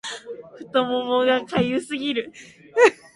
[0.71, 2.33] 太ももが痒すぎる